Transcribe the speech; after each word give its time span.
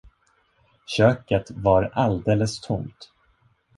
Köket 0.85 1.51
var 1.51 1.91
alldeles 1.93 2.59
tomt. 2.61 3.11